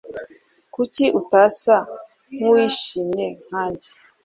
Kuki 0.73 1.05
utasa 1.19 1.75
nkuwishimye 2.35 3.27
nkanjye 3.47 3.89